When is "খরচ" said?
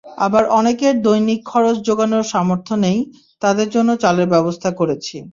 1.45-1.75